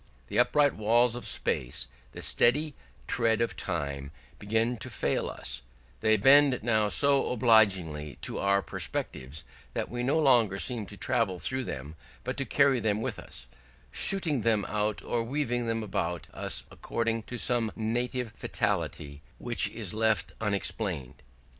[0.29, 2.73] The upright walls of space, the steady
[3.05, 5.61] tread of time, begin to fail us;
[5.99, 9.43] they bend now so obligingly to our perspectives
[9.75, 13.45] that we no longer seem to travel through them, but to carry them with us,
[13.91, 19.93] shooting them out or weaving them about us according to some native fatality, which is
[19.93, 21.21] left unexplained.